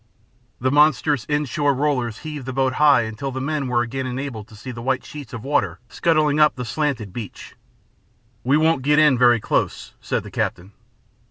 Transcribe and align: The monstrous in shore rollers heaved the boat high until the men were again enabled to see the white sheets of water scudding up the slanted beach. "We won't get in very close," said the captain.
The 0.59 0.71
monstrous 0.71 1.25
in 1.25 1.45
shore 1.45 1.75
rollers 1.75 2.17
heaved 2.25 2.47
the 2.47 2.53
boat 2.53 2.73
high 2.81 3.01
until 3.03 3.31
the 3.31 3.39
men 3.39 3.67
were 3.67 3.83
again 3.83 4.07
enabled 4.07 4.47
to 4.47 4.55
see 4.55 4.71
the 4.71 4.81
white 4.81 5.05
sheets 5.05 5.31
of 5.31 5.43
water 5.43 5.77
scudding 5.89 6.39
up 6.39 6.55
the 6.55 6.65
slanted 6.65 7.13
beach. 7.13 7.53
"We 8.43 8.57
won't 8.57 8.81
get 8.81 8.97
in 8.97 9.15
very 9.15 9.39
close," 9.39 9.93
said 10.01 10.23
the 10.23 10.31
captain. 10.31 10.71